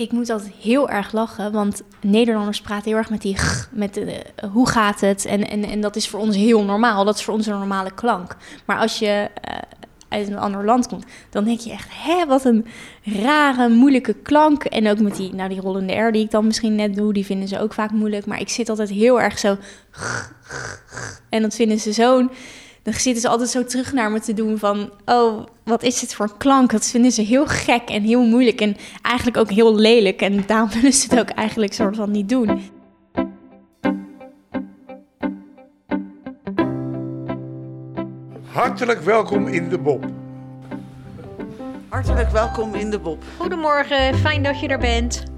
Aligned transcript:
Ik 0.00 0.12
moet 0.12 0.30
altijd 0.30 0.52
heel 0.60 0.88
erg 0.88 1.12
lachen, 1.12 1.52
want 1.52 1.82
Nederlanders 2.00 2.60
praten 2.60 2.88
heel 2.88 2.96
erg 2.96 3.10
met 3.10 3.22
die 3.22 3.36
g, 3.36 3.68
met 3.72 3.94
de, 3.94 4.24
hoe 4.52 4.68
gaat 4.68 5.00
het? 5.00 5.24
En, 5.24 5.48
en, 5.48 5.64
en 5.64 5.80
dat 5.80 5.96
is 5.96 6.08
voor 6.08 6.20
ons 6.20 6.36
heel 6.36 6.64
normaal. 6.64 7.04
Dat 7.04 7.16
is 7.16 7.24
voor 7.24 7.34
ons 7.34 7.46
een 7.46 7.58
normale 7.58 7.94
klank. 7.94 8.36
Maar 8.66 8.78
als 8.78 8.98
je 8.98 9.30
eh, 9.34 9.56
uit 10.08 10.28
een 10.28 10.38
ander 10.38 10.64
land 10.64 10.86
komt, 10.86 11.04
dan 11.30 11.44
denk 11.44 11.60
je 11.60 11.70
echt, 11.72 11.88
hè, 11.92 12.26
wat 12.26 12.44
een 12.44 12.66
rare, 13.02 13.68
moeilijke 13.68 14.14
klank. 14.14 14.64
En 14.64 14.88
ook 14.88 15.00
met 15.00 15.16
die, 15.16 15.34
nou, 15.34 15.48
die 15.48 15.60
rollende 15.60 15.94
R 15.94 16.12
die 16.12 16.24
ik 16.24 16.30
dan 16.30 16.46
misschien 16.46 16.74
net 16.74 16.94
doe, 16.94 17.12
die 17.12 17.24
vinden 17.24 17.48
ze 17.48 17.60
ook 17.60 17.72
vaak 17.72 17.90
moeilijk. 17.90 18.26
Maar 18.26 18.40
ik 18.40 18.48
zit 18.48 18.68
altijd 18.68 18.90
heel 18.90 19.20
erg 19.20 19.38
zo. 19.38 19.56
En 21.28 21.42
dat 21.42 21.54
vinden 21.54 21.78
ze 21.78 21.92
zo'n. 21.92 22.30
Dan 22.82 22.92
zitten 22.92 23.22
ze 23.22 23.28
altijd 23.28 23.48
zo 23.48 23.64
terug 23.64 23.92
naar 23.92 24.10
me 24.10 24.20
te 24.20 24.34
doen 24.34 24.58
van, 24.58 24.90
oh, 25.04 25.46
wat 25.64 25.82
is 25.82 26.00
dit 26.00 26.14
voor 26.14 26.26
een 26.26 26.36
klank? 26.36 26.70
Dat 26.70 26.86
vinden 26.86 27.12
ze 27.12 27.22
heel 27.22 27.46
gek 27.46 27.88
en 27.88 28.02
heel 28.02 28.26
moeilijk 28.26 28.60
en 28.60 28.76
eigenlijk 29.02 29.36
ook 29.36 29.50
heel 29.50 29.74
lelijk. 29.74 30.20
En 30.20 30.44
daarom 30.46 30.70
willen 30.80 30.92
ze 30.92 31.06
het 31.10 31.20
ook 31.20 31.28
eigenlijk 31.28 31.72
soort 31.72 31.96
van 31.96 32.10
niet 32.10 32.28
doen. 32.28 32.60
Hartelijk 38.52 39.00
welkom 39.00 39.46
in 39.46 39.68
de 39.68 39.78
Bob. 39.78 40.04
Hartelijk 41.88 42.30
welkom 42.30 42.74
in 42.74 42.90
de 42.90 42.98
Bob. 42.98 43.22
Goedemorgen, 43.36 44.14
fijn 44.14 44.42
dat 44.42 44.60
je 44.60 44.68
er 44.68 44.78
bent. 44.78 45.22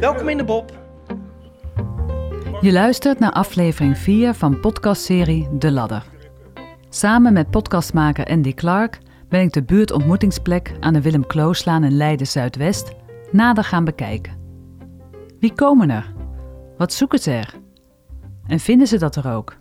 Welkom 0.00 0.28
in 0.28 0.36
de 0.36 0.44
Bob. 0.44 0.85
Je 2.66 2.72
luistert 2.72 3.18
naar 3.18 3.32
aflevering 3.32 3.98
4 3.98 4.34
van 4.34 4.60
podcastserie 4.60 5.48
De 5.58 5.72
Ladder. 5.72 6.06
Samen 6.88 7.32
met 7.32 7.50
podcastmaker 7.50 8.26
Andy 8.26 8.54
Clark 8.54 8.98
ben 9.28 9.40
ik 9.40 9.52
de 9.52 9.62
buurtontmoetingsplek 9.62 10.72
aan 10.80 10.92
de 10.92 11.00
Willem 11.00 11.26
Klooslaan 11.26 11.84
in 11.84 11.96
Leiden 11.96 12.26
Zuidwest 12.26 12.92
nader 13.32 13.64
gaan 13.64 13.84
bekijken. 13.84 14.38
Wie 15.40 15.52
komen 15.52 15.90
er? 15.90 16.12
Wat 16.78 16.92
zoeken 16.92 17.18
ze 17.18 17.30
er? 17.30 17.54
En 18.46 18.60
vinden 18.60 18.86
ze 18.86 18.98
dat 18.98 19.16
er 19.16 19.32
ook? 19.32 19.56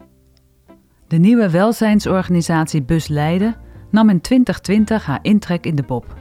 De 1.07 1.17
nieuwe 1.17 1.49
welzijnsorganisatie 1.49 2.83
Bus 2.83 3.07
Leiden 3.07 3.55
nam 3.91 4.09
in 4.09 4.21
2020 4.21 5.05
haar 5.05 5.19
intrek 5.21 5.65
in 5.65 5.75
de 5.75 5.83
Bob. 5.83 6.17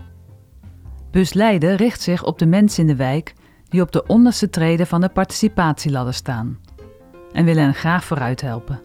Bus 1.10 1.32
Leiden 1.32 1.76
richt 1.76 2.00
zich 2.00 2.24
op 2.24 2.38
de 2.38 2.46
mensen 2.46 2.80
in 2.80 2.88
de 2.88 2.96
wijk 2.96 3.34
die 3.68 3.80
op 3.80 3.92
de 3.92 4.06
onderste 4.06 4.50
treden 4.50 4.86
van 4.86 5.00
de 5.00 5.08
participatieladder 5.08 6.14
staan 6.14 6.62
en 7.34 7.44
willen 7.44 7.62
hen 7.62 7.74
graag 7.74 8.04
vooruit 8.04 8.40
helpen. 8.40 8.80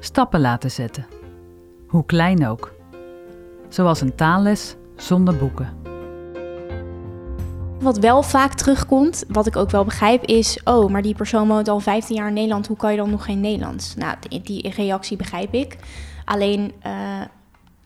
Stappen 0.00 0.40
laten 0.40 0.70
zetten, 0.70 1.06
hoe 1.88 2.04
klein 2.06 2.46
ook. 2.46 2.72
Zoals 3.68 4.00
een 4.00 4.14
taalles 4.14 4.74
zonder 4.96 5.36
boeken. 5.36 5.82
Wat 7.80 7.98
wel 7.98 8.22
vaak 8.22 8.54
terugkomt, 8.54 9.24
wat 9.28 9.46
ik 9.46 9.56
ook 9.56 9.70
wel 9.70 9.84
begrijp, 9.84 10.24
is: 10.24 10.60
oh, 10.64 10.90
maar 10.90 11.02
die 11.02 11.14
persoon 11.14 11.48
woont 11.48 11.68
al 11.68 11.80
15 11.80 12.16
jaar 12.16 12.28
in 12.28 12.34
Nederland, 12.34 12.66
hoe 12.66 12.76
kan 12.76 12.90
je 12.90 12.96
dan 12.96 13.10
nog 13.10 13.24
geen 13.24 13.40
Nederlands? 13.40 13.94
Nou, 13.94 14.16
die, 14.42 14.70
reactie 14.70 15.16
begrijp 15.16 15.54
ik. 15.54 15.76
Alleen. 16.24 16.72
Uh, 16.86 17.20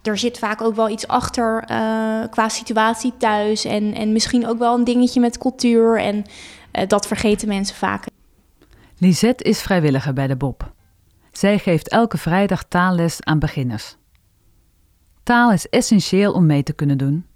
er 0.02 0.18
zit 0.18 0.38
vaak 0.38 0.62
ook 0.62 0.74
wel 0.74 0.88
iets 0.88 1.08
achter 1.08 1.64
uh, 1.70 2.22
qua 2.30 2.48
situatie 2.48 3.12
thuis. 3.18 3.64
En, 3.64 3.94
en 3.94 4.12
misschien 4.12 4.46
ook 4.46 4.58
wel 4.58 4.74
een 4.74 4.84
dingetje 4.84 5.20
met 5.20 5.38
cultuur. 5.38 6.00
En 6.00 6.16
uh, 6.16 6.82
dat 6.86 7.06
vergeten 7.06 7.48
mensen 7.48 7.76
vaak. 7.76 8.04
Lisette 9.00 9.44
is 9.44 9.62
vrijwilliger 9.62 10.12
bij 10.12 10.26
de 10.26 10.36
Bob. 10.36 10.72
Zij 11.32 11.58
geeft 11.58 11.88
elke 11.88 12.18
vrijdag 12.18 12.64
taalles 12.64 13.22
aan 13.24 13.38
beginners. 13.38 13.96
Taal 15.22 15.52
is 15.52 15.68
essentieel 15.68 16.32
om 16.32 16.46
mee 16.46 16.62
te 16.62 16.72
kunnen 16.72 16.98
doen, 16.98 17.26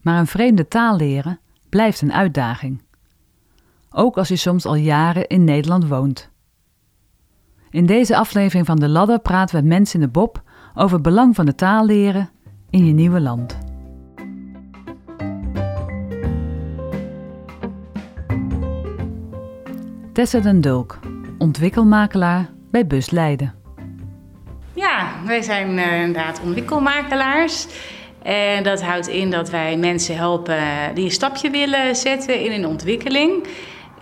maar 0.00 0.18
een 0.18 0.26
vreemde 0.26 0.68
taal 0.68 0.96
leren 0.96 1.40
blijft 1.68 2.00
een 2.00 2.12
uitdaging. 2.12 2.82
Ook 3.90 4.16
als 4.16 4.28
je 4.28 4.36
soms 4.36 4.66
al 4.66 4.74
jaren 4.74 5.26
in 5.26 5.44
Nederland 5.44 5.88
woont. 5.88 6.30
In 7.70 7.86
deze 7.86 8.16
aflevering 8.16 8.66
van 8.66 8.76
De 8.76 8.88
Ladder 8.88 9.18
praten 9.18 9.54
we 9.56 9.60
met 9.62 9.70
mensen 9.70 10.00
in 10.00 10.06
de 10.06 10.12
Bob 10.12 10.42
over 10.74 10.92
het 10.94 11.02
belang 11.02 11.34
van 11.34 11.46
de 11.46 11.54
taal 11.54 11.86
leren 11.86 12.30
in 12.70 12.86
je 12.86 12.92
nieuwe 12.92 13.20
land. 13.20 13.71
Tessa 20.12 20.40
den 20.40 20.60
Dulk, 20.60 20.98
ontwikkelmakelaar 21.38 22.50
bij 22.70 22.86
Bus 22.86 23.10
Leiden. 23.10 23.54
Ja, 24.74 25.12
wij 25.26 25.42
zijn 25.42 25.78
uh, 25.78 26.00
inderdaad 26.00 26.40
ontwikkelmakelaars. 26.44 27.66
En 28.22 28.62
dat 28.62 28.82
houdt 28.82 29.08
in 29.08 29.30
dat 29.30 29.50
wij 29.50 29.76
mensen 29.76 30.16
helpen 30.16 30.58
die 30.94 31.04
een 31.04 31.10
stapje 31.10 31.50
willen 31.50 31.96
zetten 31.96 32.40
in 32.40 32.52
een 32.52 32.66
ontwikkeling. 32.66 33.46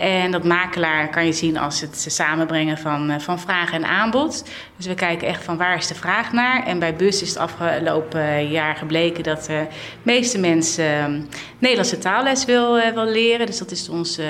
En 0.01 0.31
dat 0.31 0.45
makelaar 0.45 1.09
kan 1.09 1.27
je 1.27 1.33
zien 1.33 1.59
als 1.59 1.81
het 1.81 2.05
samenbrengen 2.09 2.79
van, 2.79 3.21
van 3.21 3.41
vraag 3.41 3.73
en 3.73 3.85
aanbod. 3.85 4.45
Dus 4.77 4.87
we 4.87 4.95
kijken 4.95 5.29
echt 5.29 5.45
van 5.45 5.57
waar 5.57 5.77
is 5.77 5.87
de 5.87 5.95
vraag 5.95 6.33
naar. 6.33 6.67
En 6.67 6.79
bij 6.79 6.97
BUS 6.97 7.23
is 7.23 7.29
het 7.29 7.39
afgelopen 7.39 8.49
jaar 8.49 8.77
gebleken 8.77 9.23
dat 9.23 9.45
de 9.45 9.67
meeste 10.03 10.39
mensen 10.39 11.29
Nederlandse 11.59 11.99
taalles 11.99 12.45
wil, 12.45 12.81
leren. 12.95 13.47
Dus 13.47 13.59
dat 13.59 13.71
is 13.71 13.89
onze 13.89 14.25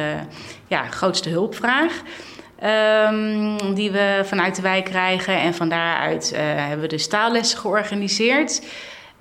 ja, 0.66 0.86
grootste 0.86 1.28
hulpvraag. 1.28 1.92
Um, 3.10 3.75
die 3.75 3.91
we 3.91 4.22
vanuit 4.25 4.56
de 4.56 4.62
wijk 4.62 4.84
krijgen. 4.84 5.41
En 5.41 5.54
van 5.54 5.69
daaruit 5.69 6.32
hebben 6.36 6.80
we 6.80 6.86
dus 6.86 7.09
taallessen 7.09 7.59
georganiseerd. 7.59 8.62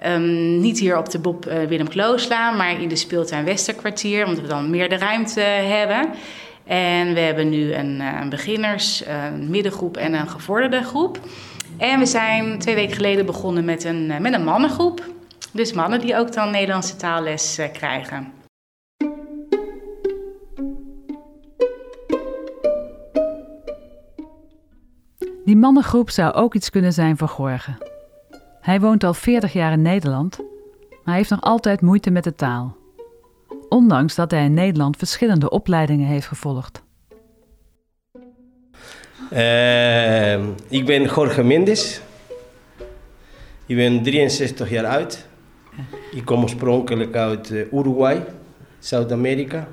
Um, 0.05 0.59
niet 0.59 0.79
hier 0.79 0.97
op 0.97 1.09
de 1.09 1.19
Bob 1.19 1.47
uh, 1.47 1.63
Willem 1.63 1.87
Klooslaan, 1.87 2.57
maar 2.57 2.81
in 2.81 2.87
de 2.87 2.95
speeltuin 2.95 3.45
Westerkwartier, 3.45 4.25
omdat 4.25 4.41
we 4.41 4.47
dan 4.47 4.69
meer 4.69 4.89
de 4.89 4.97
ruimte 4.97 5.41
hebben. 5.41 6.09
En 6.65 7.13
we 7.13 7.19
hebben 7.19 7.49
nu 7.49 7.73
een, 7.73 7.99
uh, 7.99 8.19
een 8.21 8.29
beginners, 8.29 9.03
een 9.05 9.49
middengroep 9.49 9.97
en 9.97 10.13
een 10.13 10.29
gevorderde 10.29 10.83
groep. 10.83 11.19
En 11.77 11.99
we 11.99 12.05
zijn 12.05 12.59
twee 12.59 12.75
weken 12.75 12.95
geleden 12.95 13.25
begonnen 13.25 13.65
met 13.65 13.83
een, 13.83 14.21
met 14.21 14.33
een 14.33 14.43
mannengroep. 14.43 15.03
Dus 15.51 15.73
mannen 15.73 15.99
die 15.99 16.17
ook 16.17 16.33
dan 16.33 16.51
Nederlandse 16.51 16.95
taalles 16.95 17.59
krijgen. 17.73 18.31
Die 25.45 25.57
mannengroep 25.57 26.09
zou 26.09 26.33
ook 26.33 26.55
iets 26.55 26.69
kunnen 26.69 26.93
zijn 26.93 27.17
voor 27.17 27.27
Gorgen. 27.27 27.88
Hij 28.61 28.79
woont 28.79 29.03
al 29.03 29.13
40 29.13 29.53
jaar 29.53 29.71
in 29.71 29.81
Nederland, 29.81 30.39
maar 31.03 31.15
heeft 31.15 31.29
nog 31.29 31.41
altijd 31.41 31.81
moeite 31.81 32.09
met 32.09 32.23
de 32.23 32.35
taal. 32.35 32.77
Ondanks 33.69 34.15
dat 34.15 34.31
hij 34.31 34.43
in 34.45 34.53
Nederland 34.53 34.97
verschillende 34.97 35.49
opleidingen 35.49 36.07
heeft 36.07 36.27
gevolgd. 36.27 36.83
Uh, 39.33 40.33
ik 40.67 40.85
ben 40.85 41.03
Jorge 41.03 41.43
Mendes. 41.43 42.01
Ik 43.65 43.75
ben 43.75 44.03
63 44.03 44.69
jaar 44.69 44.85
oud. 44.85 45.27
Ik 46.11 46.25
kom 46.25 46.41
oorspronkelijk 46.41 47.15
uit 47.15 47.49
Uruguay, 47.49 48.25
Zuid-Amerika. 48.79 49.67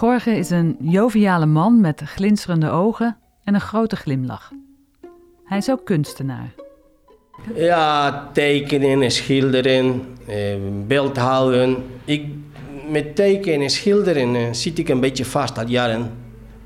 Jorge 0.00 0.30
is 0.30 0.50
een 0.50 0.76
joviale 0.80 1.46
man 1.46 1.80
met 1.80 2.00
glinsterende 2.04 2.70
ogen 2.70 3.16
en 3.44 3.54
een 3.54 3.60
grote 3.60 3.96
glimlach. 3.96 4.52
Hij 5.44 5.58
is 5.58 5.70
ook 5.70 5.84
kunstenaar. 5.84 6.63
Ja, 7.54 8.30
tekenen 8.32 9.02
en 9.02 9.10
schilderen, 9.10 10.02
eh, 10.26 10.56
beeldhouden. 10.86 11.76
Ik, 12.04 12.26
met 12.90 13.16
tekenen 13.16 13.60
en 13.60 13.70
schilderen 13.70 14.34
eh, 14.34 14.52
zit 14.52 14.78
ik 14.78 14.88
een 14.88 15.00
beetje 15.00 15.24
vast 15.24 15.58
al 15.58 15.66
jaren. 15.66 16.10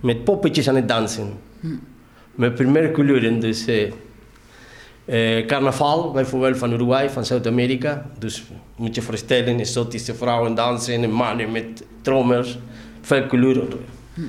Met 0.00 0.24
poppetjes 0.24 0.68
aan 0.68 0.76
het 0.76 0.88
dansen. 0.88 1.32
Hm. 1.60 1.68
Met 2.34 2.54
primaire 2.54 2.90
kleuren, 2.90 3.40
dus... 3.40 3.66
Eh, 3.66 3.92
eh, 5.04 5.46
carnaval, 5.46 6.12
bijvoorbeeld 6.12 6.58
van 6.58 6.72
Uruguay, 6.72 7.10
van 7.10 7.24
Zuid-Amerika. 7.24 8.10
Dus 8.18 8.44
moet 8.76 8.94
je 8.94 9.02
voorstellen, 9.02 9.58
exotische 9.58 10.14
vrouwen 10.14 10.54
dansen 10.54 11.02
en 11.02 11.10
mannen 11.10 11.52
met 11.52 11.84
trommels. 12.02 12.58
Veel 13.00 13.26
kleuren. 13.26 13.68
Hm. 14.14 14.20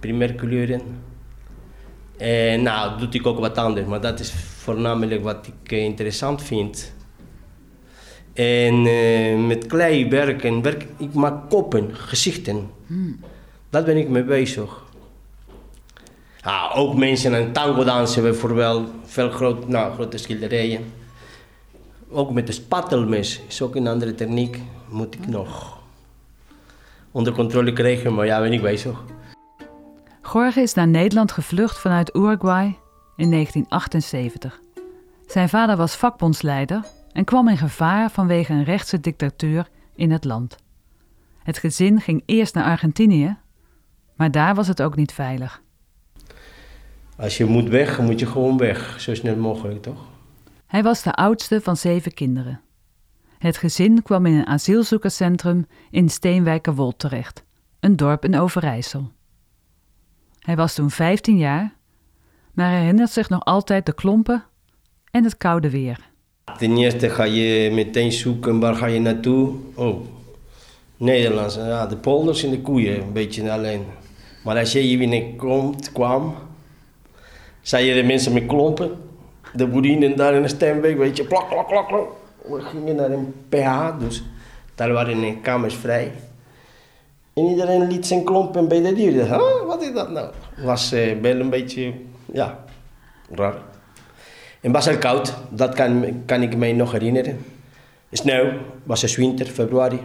Primaire 0.00 0.34
kleuren. 0.34 0.80
En 2.16 2.62
nou, 2.62 2.98
doe 2.98 3.08
ik 3.10 3.26
ook 3.26 3.38
wat 3.38 3.58
anders, 3.58 3.86
maar 3.86 4.00
dat 4.00 4.20
is 4.20 4.32
voornamelijk 4.60 5.22
wat 5.22 5.46
ik 5.46 5.72
interessant 5.72 6.42
vind. 6.42 6.92
En 8.32 8.86
uh, 8.86 9.46
met 9.46 9.66
klei 9.66 10.08
werken, 10.08 10.62
werk, 10.62 10.86
ik 10.96 11.14
maak 11.14 11.50
koppen, 11.50 11.96
gezichten. 11.96 12.70
Hmm. 12.86 13.20
Daar 13.70 13.84
ben 13.84 13.96
ik 13.96 14.08
mee 14.08 14.24
bezig. 14.24 14.82
Ah, 16.40 16.78
ook 16.78 16.96
mensen 16.96 17.34
aan 17.34 17.52
tango 17.52 17.84
dansen 17.84 18.22
bijvoorbeeld, 18.22 18.88
veel 19.04 19.30
groot, 19.30 19.68
nou, 19.68 19.92
grote 19.92 20.18
schilderijen. 20.18 20.92
Ook 22.10 22.30
met 22.30 22.46
de 22.46 22.52
spatelmes 22.52 23.40
is 23.48 23.62
ook 23.62 23.74
een 23.74 23.86
andere 23.86 24.14
techniek, 24.14 24.58
moet 24.88 25.14
ik 25.14 25.26
nog 25.26 25.78
onder 27.10 27.32
controle 27.32 27.72
krijgen, 27.72 28.14
maar 28.14 28.26
ja, 28.26 28.40
ben 28.40 28.52
ik 28.52 28.62
bezig. 28.62 29.02
Jorge 30.32 30.60
is 30.60 30.74
naar 30.74 30.88
Nederland 30.88 31.32
gevlucht 31.32 31.78
vanuit 31.78 32.14
Uruguay 32.14 32.78
in 33.20 33.30
1978. 33.30 34.60
Zijn 35.26 35.48
vader 35.48 35.76
was 35.76 35.96
vakbondsleider 35.96 36.84
en 37.12 37.24
kwam 37.24 37.48
in 37.48 37.56
gevaar 37.56 38.10
vanwege 38.10 38.52
een 38.52 38.64
rechtse 38.64 39.00
dictatuur 39.00 39.68
in 39.94 40.10
het 40.10 40.24
land. 40.24 40.56
Het 41.42 41.58
gezin 41.58 42.00
ging 42.00 42.22
eerst 42.26 42.54
naar 42.54 42.64
Argentinië, 42.64 43.36
maar 44.16 44.30
daar 44.30 44.54
was 44.54 44.68
het 44.68 44.82
ook 44.82 44.96
niet 44.96 45.12
veilig. 45.12 45.62
Als 47.16 47.36
je 47.36 47.44
moet 47.44 47.68
weg, 47.68 48.00
moet 48.00 48.18
je 48.18 48.26
gewoon 48.26 48.56
weg. 48.56 49.00
Zo 49.00 49.14
snel 49.14 49.36
mogelijk, 49.36 49.82
toch? 49.82 50.04
Hij 50.66 50.82
was 50.82 51.02
de 51.02 51.12
oudste 51.12 51.60
van 51.60 51.76
zeven 51.76 52.14
kinderen. 52.14 52.60
Het 53.38 53.56
gezin 53.56 54.02
kwam 54.02 54.26
in 54.26 54.34
een 54.34 54.46
asielzoekerscentrum 54.46 55.66
in 55.90 56.08
Steenwijkerwold 56.08 56.98
terecht, 56.98 57.44
een 57.80 57.96
dorp 57.96 58.24
in 58.24 58.38
Overijssel. 58.38 59.10
Hij 60.38 60.56
was 60.56 60.74
toen 60.74 60.90
15 60.90 61.36
jaar, 61.36 61.78
maar 62.54 62.70
herinnert 62.70 63.10
zich 63.10 63.28
nog 63.28 63.44
altijd 63.44 63.86
de 63.86 63.92
klompen 63.92 64.44
en 65.10 65.24
het 65.24 65.36
koude 65.36 65.70
weer. 65.70 66.08
Ten 66.58 66.76
eerste 66.76 67.10
ga 67.10 67.24
je 67.24 67.70
meteen 67.72 68.12
zoeken 68.12 68.60
waar 68.60 68.74
ga 68.74 68.86
je 68.86 69.00
naartoe. 69.00 69.52
Oh, 69.74 70.00
Nederlands. 70.96 71.54
Ja, 71.54 71.86
de 71.86 71.96
polders 71.96 72.44
en 72.44 72.50
de 72.50 72.60
koeien, 72.60 73.02
een 73.02 73.12
beetje 73.12 73.52
alleen. 73.52 73.84
Maar 74.44 74.58
als 74.58 74.72
je 74.72 74.78
hier 74.78 74.98
binnenkomt, 74.98 75.92
kwam, 75.92 76.34
je 77.62 77.94
de 77.94 78.02
mensen 78.02 78.32
met 78.32 78.46
klompen. 78.46 78.90
De 79.54 79.66
boerinnen 79.66 80.16
daar 80.16 80.34
in 80.34 80.42
de 80.42 80.48
Steenwijk, 80.48 80.98
weet 80.98 81.16
je, 81.16 81.24
plak, 81.24 81.48
plak, 81.48 81.68
plak, 81.68 81.88
plak. 81.88 82.08
We 82.44 82.60
gingen 82.60 82.96
naar 82.96 83.10
een 83.10 83.34
PH, 83.48 83.98
dus 83.98 84.22
daar 84.74 84.92
waren 84.92 85.20
de 85.20 85.40
kamers 85.40 85.74
vrij. 85.74 86.12
En 87.32 87.46
iedereen 87.46 87.86
liet 87.86 88.06
zijn 88.06 88.24
klompen 88.24 88.68
bij 88.68 88.82
de 88.82 88.92
dieren. 88.92 89.40
Wat 89.66 89.82
is 89.82 89.92
dat 89.92 90.10
nou? 90.10 90.30
Was 90.64 90.92
uh, 90.92 91.20
wel 91.20 91.40
een 91.40 91.50
beetje, 91.50 91.92
ja, 92.32 92.64
raar. 93.30 93.54
Was 94.60 94.86
heel 94.86 94.98
koud, 94.98 95.34
dat 95.50 95.74
kan, 95.74 96.22
kan 96.26 96.42
ik 96.42 96.56
me 96.56 96.72
nog 96.72 96.92
herinneren. 96.92 97.38
Sneeuw, 98.12 98.52
was 98.84 99.02
het 99.02 99.14
winter, 99.14 99.46
februari. 99.46 100.00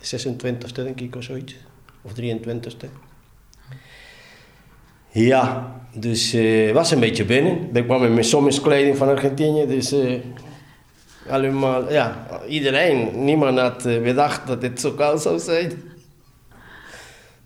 De 0.00 0.32
26e 0.32 0.72
denk 0.72 1.00
ik 1.00 1.16
of 1.16 1.22
zoiets. 1.22 1.56
Of 2.02 2.12
23e. 2.20 2.88
Ja, 5.10 5.72
dus 5.92 6.34
uh, 6.34 6.72
was 6.72 6.90
een 6.90 7.00
beetje 7.00 7.24
binnen. 7.24 7.68
Ik 7.72 7.84
kwam 7.84 8.00
met 8.00 8.12
mijn 8.12 8.24
zomerskleding 8.24 8.96
van 8.96 9.08
Argentinië, 9.08 9.66
dus 9.66 9.92
uh, 9.92 10.20
allemaal, 11.28 11.92
ja, 11.92 12.26
iedereen, 12.48 13.24
niemand 13.24 13.58
had 13.58 13.86
uh, 13.86 14.02
bedacht 14.02 14.46
dat 14.46 14.62
het 14.62 14.80
zo 14.80 14.92
koud 14.92 15.22
zou 15.22 15.38
zijn. 15.38 15.72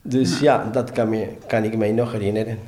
Dus 0.03 0.41
ja, 0.41 0.71
dat 0.73 0.93
kan, 0.93 1.09
me, 1.09 1.29
kan 1.47 1.65
ik 1.65 1.77
mij 1.77 1.93
nog 1.93 2.13
herinneren. 2.13 2.59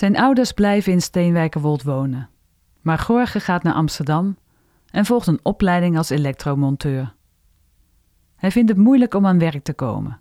Zijn 0.00 0.16
ouders 0.16 0.52
blijven 0.52 0.92
in 0.92 1.02
Steenwijkerwold 1.02 1.82
wonen. 1.82 2.28
Maar 2.80 2.98
Gorge 2.98 3.40
gaat 3.40 3.62
naar 3.62 3.74
Amsterdam 3.74 4.36
en 4.90 5.04
volgt 5.04 5.26
een 5.26 5.40
opleiding 5.42 5.96
als 5.96 6.10
elektromonteur. 6.10 7.14
Hij 8.36 8.50
vindt 8.50 8.68
het 8.68 8.78
moeilijk 8.78 9.14
om 9.14 9.26
aan 9.26 9.38
werk 9.38 9.64
te 9.64 9.72
komen. 9.72 10.20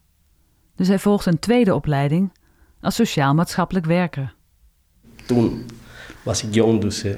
Dus 0.75 0.87
hij 0.87 0.99
volgt 0.99 1.25
een 1.25 1.39
tweede 1.39 1.75
opleiding 1.75 2.31
als 2.81 2.95
sociaal-maatschappelijk 2.95 3.85
werker. 3.85 4.35
Toen 5.25 5.65
was 6.23 6.43
ik 6.43 6.53
jong, 6.53 6.81
dus 6.81 7.05
uh, 7.05 7.15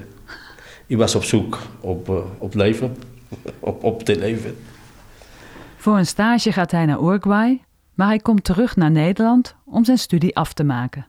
ik 0.86 0.98
was 0.98 1.16
op 1.16 1.24
zoek 1.24 1.60
op, 1.80 2.10
uh, 2.10 2.16
op 2.38 2.54
leven, 2.54 2.98
op, 3.60 3.84
op 3.84 4.04
te 4.04 4.19
leven. 4.19 4.57
Voor 5.75 5.98
een 5.98 6.06
stage 6.06 6.52
gaat 6.52 6.72
hij 6.72 6.86
naar 6.86 7.02
Uruguay, 7.02 7.64
maar 7.94 8.07
hij 8.07 8.19
komt 8.19 8.44
terug 8.44 8.75
naar 8.75 8.92
Nederland 8.92 9.56
om 9.66 9.86
zijn 9.86 9.98
studie 9.98 10.36
af 10.36 10.54
te 10.54 10.64
maken. 10.64 11.06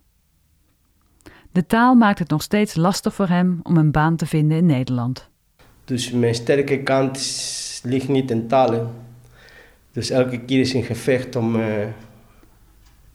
De 1.52 1.66
taal 1.66 1.94
maakt 1.94 2.19
het 2.19 2.28
nog 2.28 2.43
steeds 2.43 2.75
lastig 2.75 3.14
voor 3.14 3.28
hem 3.28 3.60
om 3.62 3.76
een 3.76 3.90
baan 3.90 4.16
te 4.16 4.26
vinden 4.26 4.56
in 4.56 4.66
Nederland. 4.66 5.28
Dus 5.84 6.10
mijn 6.10 6.34
sterke 6.34 6.82
kant 6.82 7.19
ligt 7.82 8.08
niet 8.08 8.31
in 8.31 8.46
talen. 8.46 8.90
Dus 9.93 10.10
elke 10.10 10.40
keer 10.40 10.60
is 10.60 10.75
een 10.75 10.82
gevecht 10.82 11.37
om 11.37 11.56
uh, 11.56 11.87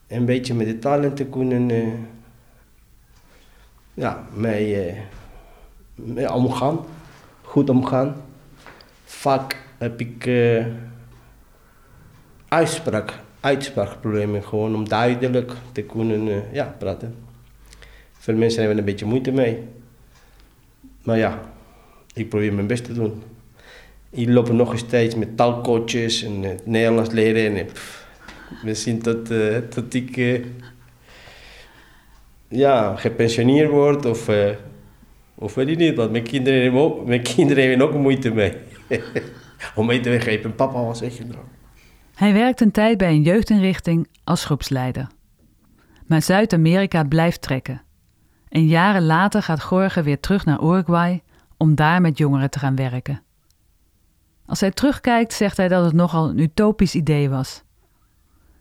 een 0.08 0.26
beetje 0.26 0.54
met 0.54 0.68
de 0.68 0.80
talen 0.80 1.14
te 1.14 1.26
kunnen 1.26 1.70
uh, 1.70 1.94
ja, 3.94 4.28
mee, 4.34 4.94
uh, 4.94 5.00
mee, 5.96 6.34
omgaan. 6.34 6.80
Goed 7.42 7.70
omgaan. 7.70 8.16
Vaak 9.04 9.58
heb 9.78 10.00
ik 10.00 10.30
uitspraak, 12.48 13.14
uitspraakproblemen 13.40 14.44
gewoon 14.44 14.76
om 14.76 14.88
duidelijk 14.88 15.54
te 15.72 15.82
kunnen 15.82 16.44
ja, 16.52 16.76
praten. 16.78 17.27
Veel 18.28 18.36
mensen 18.36 18.60
hebben 18.60 18.78
een 18.78 18.86
beetje 18.86 19.06
moeite 19.06 19.32
mee. 19.32 19.64
Maar 21.04 21.18
ja, 21.18 21.42
ik 22.14 22.30
probeer 22.30 22.54
mijn 22.54 22.68
best 22.68 22.84
te 22.84 22.94
doen. 22.94 23.24
Ik 24.10 24.30
loop 24.30 24.52
nog 24.52 24.78
steeds 24.78 25.16
met 25.16 25.38
taalcoaches 25.38 26.24
en 26.24 26.44
het 26.44 26.66
Nederlands 26.66 27.10
leren. 27.10 27.58
En 27.58 27.66
pff, 27.66 28.08
we 28.64 28.74
zien 28.74 29.02
tot, 29.02 29.32
uh, 29.32 29.58
tot 29.58 29.94
ik 29.94 30.18
uh, 30.18 30.44
ja, 32.48 32.96
gepensioneerd 32.96 33.70
word 33.70 34.06
of, 34.06 34.30
of 35.36 35.54
weet 35.54 35.68
ik 35.68 35.78
niet. 35.78 35.96
Want 35.96 36.12
mijn 36.12 36.24
kinderen 36.24 36.62
hebben 36.62 36.82
ook, 36.82 37.06
mijn 37.06 37.24
kinderen 37.24 37.70
hebben 37.70 37.88
ook 37.88 37.94
moeite 37.94 38.32
mee. 38.34 38.54
Om 39.76 39.86
mee 39.86 40.00
te 40.00 40.10
begrijpen. 40.10 40.56
Papa, 40.56 40.94
zeg 40.94 41.18
je 41.18 41.26
nou? 41.26 41.44
Hij 42.16 42.34
werkt 42.34 42.62
een 42.62 42.72
tijd 42.72 42.98
bij 42.98 43.10
een 43.10 43.24
jeugdinrichting 43.24 44.08
als 44.24 44.46
groepsleider. 44.46 45.08
Maar 46.06 46.22
Zuid-Amerika 46.22 47.04
blijft 47.04 47.42
trekken. 47.42 47.86
En 48.50 48.68
jaren 48.68 49.06
later 49.06 49.44
gaat 49.44 49.62
Gorge 49.62 50.02
weer 50.02 50.20
terug 50.20 50.46
naar 50.46 50.64
Uruguay 50.64 51.24
om 51.58 51.76
daar 51.76 52.02
met 52.02 52.18
jongeren 52.18 52.50
te 52.50 52.60
gaan 52.60 52.76
werken. 52.76 53.22
Als 54.46 54.60
hij 54.60 54.72
terugkijkt, 54.72 55.34
zegt 55.34 55.58
hij 55.58 55.68
dat 55.68 55.86
het 55.86 55.94
nogal 55.94 56.30
een 56.30 56.40
utopisch 56.40 56.96
idee 56.96 57.30
was. 57.30 57.64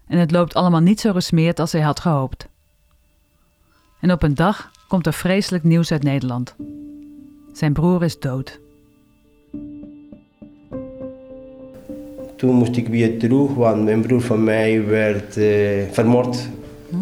En 0.06 0.18
het 0.18 0.30
loopt 0.30 0.54
allemaal 0.54 0.80
niet 0.80 1.00
zo 1.00 1.12
gesmeerd 1.12 1.58
als 1.58 1.72
hij 1.72 1.80
had 1.80 2.00
gehoopt. 2.00 2.48
En 4.00 4.12
op 4.12 4.22
een 4.22 4.34
dag 4.34 4.70
komt 4.88 5.06
er 5.06 5.12
vreselijk 5.12 5.64
nieuws 5.64 5.92
uit 5.92 6.02
Nederland. 6.02 6.54
Zijn 7.52 7.72
broer 7.72 8.04
is 8.04 8.18
dood. 8.18 8.60
Toen 12.36 12.54
moest 12.54 12.76
ik 12.76 12.88
weer 12.88 13.18
terug, 13.18 13.54
want 13.54 13.84
mijn 13.84 14.00
broer 14.00 14.20
van 14.20 14.44
mij 14.44 14.86
werd 14.86 15.36
uh, 15.36 15.90
vermoord. 15.90 16.48
Hm? 16.90 16.96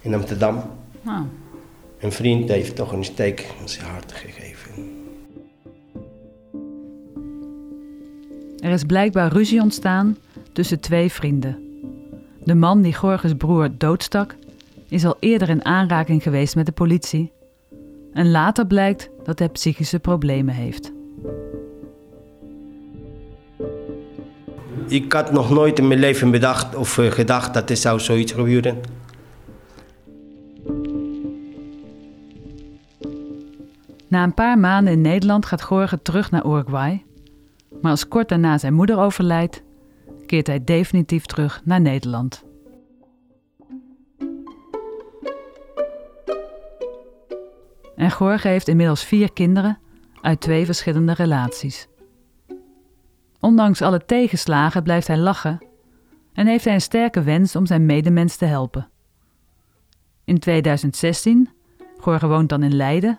In 0.00 0.14
Amsterdam. 0.14 0.77
Oh. 1.06 1.20
Een 1.98 2.12
vriend 2.12 2.48
heeft 2.48 2.76
toch 2.76 2.92
een 2.92 3.04
steek 3.04 3.54
in 3.60 3.68
zijn 3.68 3.86
hart 3.86 4.12
gegeven. 4.12 4.96
Er 8.58 8.70
is 8.70 8.84
blijkbaar 8.84 9.32
ruzie 9.32 9.60
ontstaan 9.60 10.16
tussen 10.52 10.80
twee 10.80 11.12
vrienden. 11.12 11.58
De 12.44 12.54
man 12.54 12.82
die 12.82 12.94
Gorges 12.94 13.34
broer 13.34 13.68
doodstak, 13.78 14.36
is 14.88 15.04
al 15.04 15.16
eerder 15.20 15.48
in 15.48 15.64
aanraking 15.64 16.22
geweest 16.22 16.54
met 16.54 16.66
de 16.66 16.72
politie. 16.72 17.32
En 18.12 18.30
later 18.30 18.66
blijkt 18.66 19.10
dat 19.24 19.38
hij 19.38 19.48
psychische 19.48 19.98
problemen 19.98 20.54
heeft. 20.54 20.92
Ik 24.88 25.12
had 25.12 25.32
nog 25.32 25.50
nooit 25.50 25.78
in 25.78 25.88
mijn 25.88 26.00
leven 26.00 26.30
bedacht 26.30 26.74
of 26.74 26.98
uh, 26.98 27.10
gedacht 27.10 27.54
dat 27.54 27.70
er 27.70 27.76
zou 27.76 28.00
zoiets 28.00 28.32
gebeuren. 28.32 28.76
Na 34.08 34.22
een 34.22 34.34
paar 34.34 34.58
maanden 34.58 34.92
in 34.92 35.00
Nederland 35.00 35.46
gaat 35.46 35.62
Gorge 35.62 36.02
terug 36.02 36.30
naar 36.30 36.46
Uruguay. 36.46 37.04
Maar 37.80 37.90
als 37.90 38.08
kort 38.08 38.28
daarna 38.28 38.58
zijn 38.58 38.74
moeder 38.74 38.98
overlijdt, 38.98 39.62
keert 40.26 40.46
hij 40.46 40.64
definitief 40.64 41.26
terug 41.26 41.60
naar 41.64 41.80
Nederland. 41.80 42.44
En 47.96 48.10
Gorge 48.10 48.48
heeft 48.48 48.68
inmiddels 48.68 49.04
vier 49.04 49.32
kinderen 49.32 49.78
uit 50.20 50.40
twee 50.40 50.64
verschillende 50.64 51.12
relaties. 51.12 51.88
Ondanks 53.40 53.82
alle 53.82 54.04
tegenslagen 54.04 54.82
blijft 54.82 55.06
hij 55.06 55.18
lachen 55.18 55.58
en 56.32 56.46
heeft 56.46 56.64
hij 56.64 56.74
een 56.74 56.80
sterke 56.80 57.22
wens 57.22 57.56
om 57.56 57.66
zijn 57.66 57.86
medemens 57.86 58.36
te 58.36 58.44
helpen. 58.44 58.88
In 60.24 60.38
2016, 60.38 61.48
Gorge 61.98 62.26
woont 62.26 62.48
dan 62.48 62.62
in 62.62 62.76
Leiden, 62.76 63.18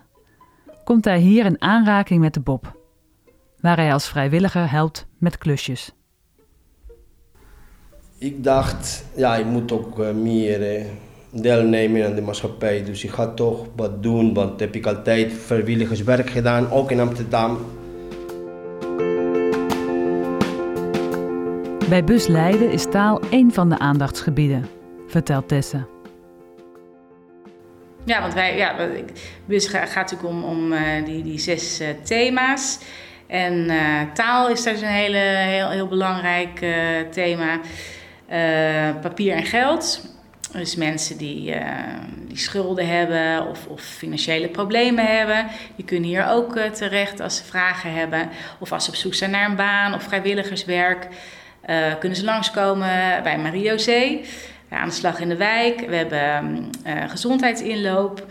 komt 0.89 1.05
hij 1.05 1.19
hier 1.19 1.45
in 1.45 1.61
aanraking 1.61 2.21
met 2.21 2.33
de 2.33 2.39
Bob, 2.39 2.77
waar 3.61 3.77
hij 3.77 3.93
als 3.93 4.07
vrijwilliger 4.07 4.71
helpt 4.71 5.07
met 5.17 5.37
klusjes. 5.37 5.93
Ik 8.17 8.43
dacht, 8.43 9.05
ja, 9.15 9.35
ik 9.35 9.45
moet 9.45 9.71
ook 9.71 9.99
uh, 9.99 10.11
meer 10.11 10.79
uh, 10.79 10.85
deelnemen 11.31 12.05
aan 12.05 12.15
de 12.15 12.21
maatschappij. 12.21 12.83
Dus 12.83 13.03
ik 13.03 13.09
ga 13.09 13.33
toch 13.33 13.65
wat 13.75 14.03
doen, 14.03 14.33
want 14.33 14.59
heb 14.59 14.75
ik 14.75 14.85
altijd 14.85 15.33
vrijwilligerswerk 15.33 16.29
gedaan, 16.29 16.71
ook 16.71 16.91
in 16.91 16.99
Amsterdam. 16.99 17.57
Bij 21.89 22.03
Bus 22.03 22.27
Leiden 22.27 22.71
is 22.71 22.89
taal 22.89 23.21
één 23.29 23.51
van 23.51 23.69
de 23.69 23.79
aandachtsgebieden, 23.79 24.65
vertelt 25.07 25.47
Tessa. 25.47 25.98
Ja, 28.09 28.21
want 28.21 28.33
wij, 28.33 28.57
ja, 28.57 28.75
bus 29.45 29.67
gaat 29.67 29.95
natuurlijk 29.95 30.29
om, 30.29 30.43
om 30.43 30.73
die, 31.05 31.23
die 31.23 31.39
zes 31.39 31.81
thema's. 32.03 32.79
En 33.27 33.71
taal 34.13 34.49
is 34.49 34.63
daar 34.63 34.73
dus 34.73 34.81
een 34.81 34.87
hele, 34.87 35.17
heel, 35.17 35.69
heel 35.69 35.87
belangrijk 35.87 36.65
thema. 37.11 37.59
papier 39.01 39.33
en 39.33 39.45
geld. 39.45 40.01
Dus 40.51 40.75
mensen 40.75 41.17
die, 41.17 41.55
die 42.27 42.37
schulden 42.37 42.87
hebben 42.87 43.47
of, 43.47 43.65
of, 43.67 43.81
financiële 43.81 44.47
problemen 44.47 45.05
hebben, 45.05 45.47
die 45.75 45.85
kunnen 45.85 46.09
hier 46.09 46.27
ook 46.29 46.57
terecht 46.59 47.19
als 47.19 47.37
ze 47.37 47.43
vragen 47.43 47.93
hebben. 47.93 48.29
Of 48.59 48.71
als 48.71 48.83
ze 48.83 48.89
op 48.89 48.95
zoek 48.95 49.13
zijn 49.13 49.31
naar 49.31 49.49
een 49.49 49.55
baan 49.55 49.93
of 49.93 50.03
vrijwilligerswerk, 50.03 51.07
kunnen 51.99 52.17
ze 52.17 52.23
langskomen 52.23 53.23
bij 53.23 53.37
Marie-José. 53.37 54.19
Aan 54.69 54.87
de 54.87 54.93
slag 54.93 55.19
in 55.19 55.29
de 55.29 55.37
wijk. 55.37 55.79
We 55.79 55.95
hebben 55.95 56.69
gezondheidsinloop. 57.07 58.25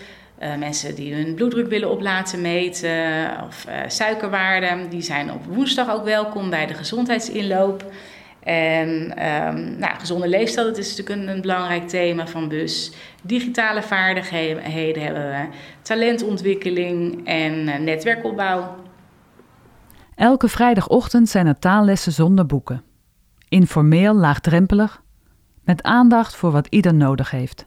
mensen 0.59 0.95
die 0.95 1.15
hun 1.15 1.35
bloeddruk 1.35 1.69
willen 1.69 1.91
op 1.91 2.01
laten 2.01 2.41
meten 2.41 3.31
of 3.47 3.67
suikerwaarden, 3.87 4.89
die 4.91 5.03
zijn 5.03 5.33
op 5.33 5.45
woensdag 5.45 5.91
ook 5.91 6.05
welkom 6.05 6.51
bij 6.51 6.67
de 6.67 6.75
gezondheidsinloop. 6.75 7.85
En 8.49 8.89
um, 8.89 9.79
nou, 9.79 9.99
gezonde 9.99 10.29
leefstijl, 10.29 10.67
dat 10.67 10.79
is 10.79 10.97
natuurlijk 10.97 11.29
een, 11.29 11.41
belangrijk 11.41 11.89
thema 11.89 12.27
van 12.27 12.49
BUS. 12.49 12.93
Digitale 13.23 13.83
vaardigheden 13.83 15.03
hebben 15.03 15.29
we, 15.29 15.49
talentontwikkeling 15.83 17.27
en 17.27 17.85
netwerkopbouw. 17.85 18.77
Elke 20.15 20.49
vrijdagochtend 20.49 21.29
zijn 21.29 21.47
er 21.47 21.59
taallessen 21.59 22.13
zonder 22.13 22.47
boeken. 22.47 22.83
Informeel, 23.49 24.15
laagdrempelig, 24.15 25.03
met 25.69 25.83
aandacht 25.83 26.37
voor 26.37 26.51
wat 26.51 26.67
ieder 26.71 26.95
nodig 26.95 27.31
heeft. 27.31 27.65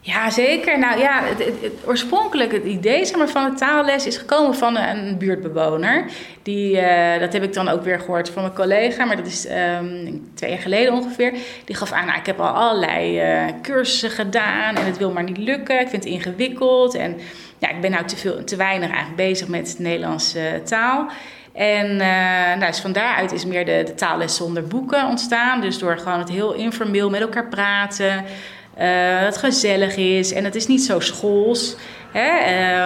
Ja, 0.00 0.30
zeker. 0.30 0.78
Nou 0.78 0.98
ja, 0.98 1.22
het, 1.22 1.38
het, 1.38 1.72
oorspronkelijk 1.86 2.52
het 2.52 2.64
idee 2.64 3.04
zeg 3.04 3.16
maar, 3.16 3.28
van 3.28 3.50
de 3.50 3.56
taalles 3.56 4.06
is 4.06 4.16
gekomen 4.16 4.54
van 4.54 4.76
een 4.76 5.18
buurtbewoner. 5.18 6.04
Die, 6.42 6.76
uh, 6.76 7.18
dat 7.18 7.32
heb 7.32 7.42
ik 7.42 7.52
dan 7.52 7.68
ook 7.68 7.82
weer 7.82 8.00
gehoord 8.00 8.30
van 8.30 8.42
mijn 8.42 8.54
collega, 8.54 9.04
maar 9.04 9.16
dat 9.16 9.26
is 9.26 9.48
um, 9.48 10.30
twee 10.34 10.50
jaar 10.50 10.58
geleden 10.60 10.92
ongeveer. 10.92 11.32
Die 11.64 11.76
gaf 11.76 11.92
aan, 11.92 12.06
nou, 12.06 12.18
ik 12.18 12.26
heb 12.26 12.40
al 12.40 12.46
allerlei 12.46 13.22
uh, 13.22 13.52
cursussen 13.62 14.10
gedaan 14.10 14.76
en 14.76 14.84
het 14.84 14.98
wil 14.98 15.12
maar 15.12 15.22
niet 15.22 15.38
lukken. 15.38 15.80
Ik 15.80 15.88
vind 15.88 16.04
het 16.04 16.12
ingewikkeld 16.12 16.94
en 16.94 17.16
ja, 17.58 17.70
ik 17.70 17.80
ben 17.80 17.90
nou 17.90 18.04
te, 18.04 18.16
veel, 18.16 18.44
te 18.44 18.56
weinig 18.56 18.88
eigenlijk 18.88 19.16
bezig 19.16 19.48
met 19.48 19.74
de 19.76 19.82
Nederlandse 19.82 20.60
taal. 20.64 21.08
En 21.56 21.90
uh, 21.90 21.98
nou, 22.56 22.66
dus 22.66 22.80
van 22.80 22.92
daaruit 22.92 23.32
is 23.32 23.44
meer 23.44 23.64
de, 23.64 23.94
de 23.96 24.28
zonder 24.28 24.66
boeken 24.66 25.06
ontstaan. 25.06 25.60
Dus 25.60 25.78
door 25.78 25.98
gewoon 25.98 26.18
het 26.18 26.28
heel 26.28 26.52
informeel 26.52 27.10
met 27.10 27.20
elkaar 27.20 27.48
praten... 27.48 28.24
Uh, 28.78 28.82
het 29.20 29.36
gezellig 29.36 29.96
is 29.96 30.32
en 30.32 30.44
het 30.44 30.54
is 30.54 30.66
niet 30.66 30.82
zo 30.82 31.00
schools. 31.00 31.76
Hè? 32.12 32.28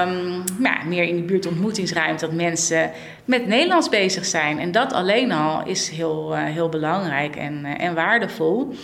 Um, 0.02 0.44
ja, 0.62 0.76
meer 0.86 1.02
in 1.02 1.16
de 1.16 1.22
buurt 1.22 1.46
ontmoetingsruimte 1.46 2.26
dat 2.26 2.34
mensen 2.34 2.90
met 3.24 3.46
Nederlands 3.46 3.88
bezig 3.88 4.24
zijn. 4.24 4.58
En 4.58 4.72
dat 4.72 4.92
alleen 4.92 5.32
al 5.32 5.66
is 5.66 5.88
heel, 5.88 6.32
uh, 6.32 6.44
heel 6.44 6.68
belangrijk 6.68 7.36
en, 7.36 7.64
en 7.64 7.94
waardevol. 7.94 8.74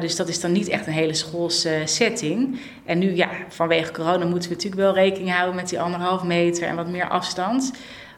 dus 0.00 0.16
dat 0.16 0.28
is 0.28 0.40
dan 0.40 0.52
niet 0.52 0.68
echt 0.68 0.86
een 0.86 0.92
hele 0.92 1.14
schoolse 1.14 1.82
setting. 1.84 2.60
En 2.84 2.98
nu, 2.98 3.14
ja, 3.14 3.28
vanwege 3.48 3.92
corona 3.92 4.24
moeten 4.24 4.48
we 4.48 4.54
natuurlijk 4.54 4.82
wel 4.82 4.94
rekening 4.94 5.32
houden 5.32 5.54
met 5.54 5.68
die 5.68 5.80
anderhalf 5.80 6.22
meter 6.22 6.66
en 6.66 6.76
wat 6.76 6.88
meer 6.88 7.08
afstand. 7.08 7.72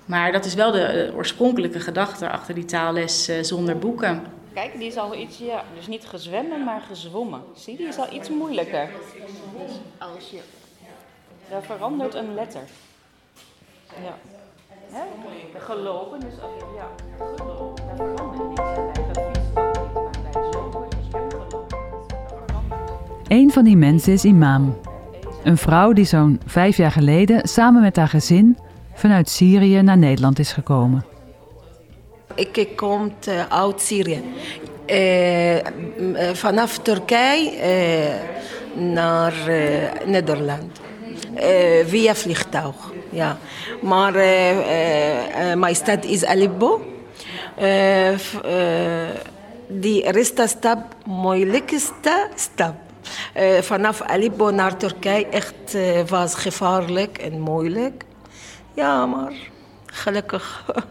Maar 0.07 0.33
dat 0.33 0.45
is 0.45 0.55
wel 0.55 0.73
de 0.73 1.13
oorspronkelijke 1.17 1.81
gedachte 1.81 2.31
achter 2.31 2.55
die 2.55 2.65
taalles 2.65 3.31
zonder 3.41 3.79
boeken. 3.79 4.23
Kijk, 4.55 4.79
die 4.79 4.87
is 4.87 4.97
al 4.97 5.15
iets, 5.15 5.39
ja, 5.39 5.65
dus 5.77 5.87
niet 5.87 6.07
gezwemmen, 6.07 6.65
maar 6.65 6.81
gezwommen. 6.81 7.41
Zie, 7.55 7.77
die 7.77 7.87
is 7.87 7.99
al 7.99 8.13
iets 8.13 8.29
moeilijker. 8.29 8.89
Als 9.99 10.31
je... 10.31 10.41
Daar 11.51 11.63
verandert 11.63 12.15
een 12.15 12.35
letter. 12.35 12.63
Ja. 14.03 14.15
Hè? 14.91 15.03
Gelopen, 15.59 16.21
dus 16.21 16.35
ja, 16.77 16.89
gelopen. 17.37 17.85
Daar 17.87 17.97
verandert 17.97 18.49
niks. 18.49 19.41
Een 23.29 23.51
van 23.51 23.65
die 23.65 23.77
mensen 23.77 24.13
is 24.13 24.25
Imam. 24.25 24.79
Een 25.45 25.57
vrouw 25.57 25.93
die 25.93 26.05
zo'n 26.05 26.41
vijf 26.47 26.77
jaar 26.77 26.91
geleden 26.91 27.49
samen 27.49 27.83
met 27.83 27.97
haar 27.97 28.09
gezin 28.09 28.59
vanuit 28.95 29.29
Syrië 29.29 29.83
naar 29.83 29.99
Nederland 29.99 30.39
is 30.39 30.53
gekomen. 30.53 31.05
Ik 32.35 32.69
kom 32.77 33.13
uit 33.49 33.81
Syrië. 33.81 34.23
Uh, 34.87 35.57
vanaf 36.33 36.79
Turkije 36.79 37.51
uh, 38.77 38.91
naar 38.91 39.33
uh, 39.49 40.07
Nederland. 40.07 40.81
via 41.87 42.15
vliegtuig. 42.15 42.75
Ja. 43.11 43.39
Maar 43.83 44.13
mijn 45.57 45.75
stad 45.75 46.05
is 46.05 46.25
Aleppo. 46.25 46.81
die 49.67 50.03
eerste 50.03 50.47
stap, 50.47 50.79
moeilijkste 51.05 52.29
stap. 52.35 52.75
vanaf 53.61 54.03
Aleppo 54.03 54.51
naar 54.51 54.77
Turkije 54.77 55.27
echt 55.27 55.77
was 56.09 56.35
gevaarlijk 56.35 57.19
en 57.19 57.41
moeilijk. 57.41 58.05
Ja, 58.75 59.07
maar 59.07 59.33
gelukkig. 59.87 60.65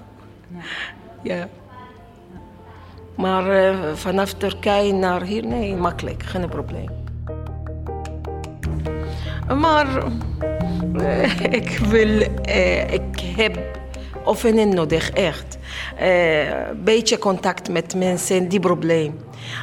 Ja. 1.23 1.47
Maar 3.15 3.73
uh, 3.73 3.93
vanaf 3.93 4.33
Turkije 4.33 4.93
naar 4.93 5.21
hier, 5.21 5.45
nee, 5.45 5.75
makkelijk, 5.75 6.23
geen 6.23 6.49
probleem. 6.49 6.89
Maar 9.59 10.03
uh, 10.95 11.39
ik 11.59 11.79
wil, 11.89 12.21
uh, 12.47 12.93
ik 12.93 13.19
heb 13.35 13.59
oefening 14.25 14.73
nodig, 14.73 15.11
echt. 15.11 15.57
Een 15.99 16.83
beetje 16.83 17.17
contact 17.17 17.69
met 17.69 17.95
mensen, 17.95 18.47
die 18.47 18.59
probleem. 18.59 19.19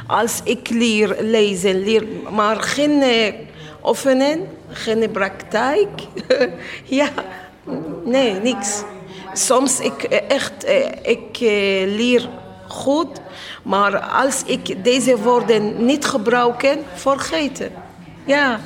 Als 0.07 0.41
ik 0.43 0.69
leer 0.69 1.15
lezen, 1.19 1.83
leer, 1.83 2.05
maar 2.31 2.61
geen 2.61 3.03
oefening, 3.83 4.41
geen 4.69 5.11
praktijk. 5.11 5.89
ja, 6.99 7.09
nee, 8.03 8.33
niks. 8.33 8.83
Soms 9.33 9.79
ik 9.79 10.03
echt, 10.03 10.67
ik 11.03 11.37
leer 11.85 12.29
goed, 12.67 13.21
maar 13.63 13.99
als 13.99 14.43
ik 14.45 14.83
deze 14.83 15.17
woorden 15.17 15.85
niet 15.85 16.05
gebruik, 16.05 16.77
vergeten. 16.93 17.71
Ja, 18.25 18.59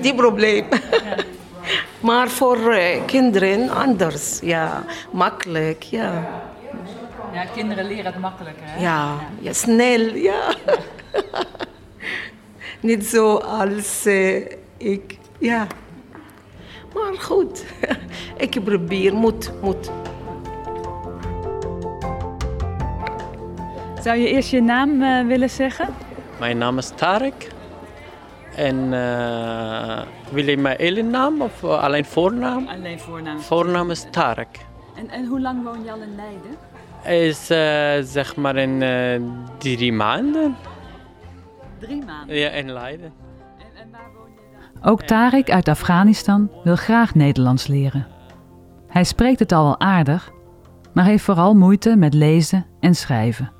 die 0.00 0.14
probleem. 0.14 0.66
maar 2.00 2.28
voor 2.28 2.76
kinderen 3.06 3.70
anders, 3.70 4.38
ja, 4.42 4.84
makkelijk, 5.10 5.82
ja. 5.82 6.26
Ja, 7.32 7.44
kinderen 7.44 7.86
leren 7.86 8.04
het 8.04 8.18
makkelijker, 8.18 8.62
hè? 8.66 8.82
Ja, 8.82 9.18
ja 9.40 9.52
snel, 9.52 10.14
ja. 10.14 10.54
niet 12.80 13.06
zo 13.06 13.36
als 13.36 14.06
ik, 14.76 15.18
ja. 15.38 15.66
Maar 16.94 17.14
goed, 17.18 17.64
ik 18.36 18.64
probeer, 18.64 19.14
moet, 19.14 19.52
moet. 19.62 19.90
Zou 24.02 24.16
je 24.18 24.28
eerst 24.28 24.50
je 24.50 24.62
naam 24.62 25.02
uh, 25.02 25.26
willen 25.26 25.50
zeggen? 25.50 25.88
Mijn 26.38 26.58
naam 26.58 26.78
is 26.78 26.92
Tarek. 26.94 27.48
En 28.56 28.76
uh, 28.92 30.02
wil 30.30 30.44
je 30.44 30.56
mijn 30.56 30.76
hele 30.78 31.02
naam 31.02 31.42
of 31.42 31.62
uh, 31.62 31.82
alleen 31.82 32.04
voornaam? 32.04 32.68
Alleen 32.68 33.00
voornaam. 33.00 33.40
Voornaam 33.40 33.90
is 33.90 34.06
Tarek. 34.10 34.58
En, 34.96 35.10
en 35.10 35.26
hoe 35.26 35.40
lang 35.40 35.64
woon 35.64 35.84
je 35.84 35.92
al 35.92 36.00
in 36.00 36.14
Leiden? 36.16 36.56
Is 37.04 37.46
zeg 38.12 38.36
maar 38.36 38.56
in 38.56 38.78
drie 39.58 39.92
maanden. 39.92 40.56
Drie 41.78 42.04
maanden? 42.04 42.36
Ja, 42.36 42.48
in 42.48 42.72
Leiden. 42.72 43.23
Ook 44.86 45.02
Tarek 45.02 45.50
uit 45.50 45.68
Afghanistan 45.68 46.50
wil 46.64 46.76
graag 46.76 47.14
Nederlands 47.14 47.66
leren. 47.66 48.06
Hij 48.88 49.04
spreekt 49.04 49.38
het 49.38 49.52
al 49.52 49.64
wel 49.64 49.80
aardig, 49.80 50.30
maar 50.92 51.04
heeft 51.04 51.24
vooral 51.24 51.54
moeite 51.54 51.96
met 51.96 52.14
lezen 52.14 52.66
en 52.80 52.94
schrijven. 52.94 53.52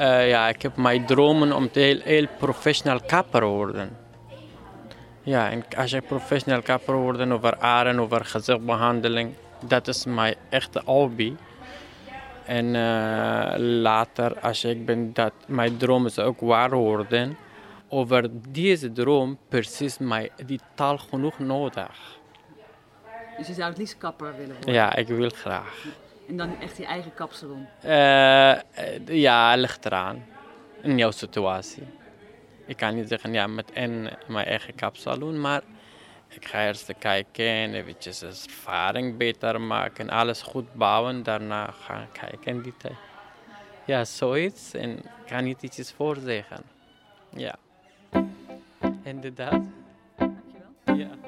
Uh, 0.00 0.28
ja, 0.28 0.48
ik 0.48 0.62
heb 0.62 0.76
mijn 0.76 1.06
dromen 1.06 1.52
om 1.52 1.70
te 1.70 1.80
heel, 1.80 2.00
heel 2.04 2.26
professioneel 2.38 3.00
kapper 3.06 3.44
worden. 3.44 3.90
Ja, 5.22 5.50
en 5.50 5.64
als 5.76 5.90
je 5.90 6.00
professioneel 6.00 6.62
kapper 6.62 6.94
wordt 6.94 7.30
over 7.30 7.56
aren, 7.56 7.98
over 7.98 8.24
gezichtbehandeling, 8.24 9.34
dat 9.66 9.88
is 9.88 10.04
mijn 10.04 10.34
echte 10.48 10.82
hobby. 10.84 11.34
En 12.46 12.64
uh, 12.64 13.52
later, 13.82 14.40
als 14.40 14.64
ik 14.64 14.86
ben 14.86 15.10
dat 15.12 15.32
mijn 15.46 15.76
droom 15.76 16.06
is 16.06 16.18
ook 16.18 16.40
waar 16.40 16.70
worden, 16.70 17.36
over 17.88 18.30
deze 18.48 18.92
droom 18.92 19.38
precies 19.48 19.98
mijn, 19.98 20.30
die 20.46 20.60
taal 20.74 20.98
genoeg 20.98 21.38
nodig. 21.38 22.18
Dus 23.36 23.46
je 23.46 23.52
zou 23.52 23.68
het 23.68 23.78
liefst 23.78 23.98
kapper 23.98 24.36
willen 24.36 24.54
worden? 24.54 24.72
Ja, 24.72 24.94
ik 24.94 25.06
wil 25.06 25.28
graag. 25.28 25.84
En 26.28 26.36
dan 26.36 26.60
echt 26.60 26.76
je 26.76 26.84
eigen 26.84 27.14
kapsalon? 27.14 27.66
Uh, 27.84 28.60
ja, 29.06 29.54
ligt 29.54 29.86
eraan. 29.86 30.26
In 30.82 30.98
jouw 30.98 31.10
situatie. 31.10 31.82
Ik 32.66 32.76
kan 32.76 32.94
niet 32.94 33.08
zeggen, 33.08 33.32
ja, 33.32 33.46
met 33.46 33.72
en 33.72 34.18
mijn 34.26 34.46
eigen 34.46 34.74
kapsalon, 34.74 35.40
maar 35.40 35.62
ik 36.28 36.46
ga 36.46 36.66
eerst 36.66 36.94
kijken 36.98 37.46
en 37.46 37.74
eventjes 37.74 38.22
ervaring 38.22 39.16
beter 39.16 39.60
maken. 39.60 40.10
Alles 40.10 40.42
goed 40.42 40.74
bouwen, 40.74 41.22
daarna 41.22 41.70
gaan 41.70 42.08
kijken 42.12 42.52
in 42.52 42.62
die 42.62 42.76
tijd. 42.76 42.96
Ja, 43.84 44.04
zoiets. 44.04 44.74
En 44.74 44.98
ik 44.98 45.26
kan 45.26 45.44
niet 45.44 45.62
iets 45.62 45.92
voorzeggen. 45.92 46.62
Ja. 47.30 47.54
Inderdaad. 49.08 49.64
Dankjewel. 50.16 50.96
Ja. 50.96 51.10